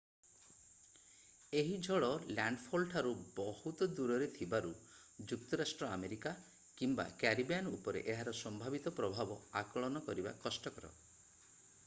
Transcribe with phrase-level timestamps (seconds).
[1.59, 4.71] ଏହି ଝଡ଼ ଲ୍ୟାଣ୍ଡଫଲଠାରୁ ବହୁତ ଦୂରରେ ଥିବାରୁ
[5.33, 6.31] ଯୁକ୍ତରାଷ୍ଟ୍ର ଆମେରିକା
[6.79, 10.91] କିମ୍ବା କ୍ୟାରିବିଆନ୍ ଉପରେ ଏହାର ସମ୍ଭାବିତ ପ୍ରଭାବ ଆକଳନ କରିବା କଷ୍ଟକର